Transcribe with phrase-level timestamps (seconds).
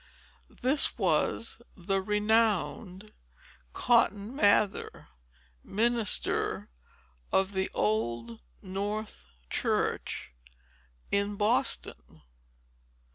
[0.63, 3.11] This was the renowned
[3.71, 5.09] Cotton Mather,
[5.63, 6.71] minister
[7.31, 10.31] of the Old North Church
[11.11, 12.23] in Boston.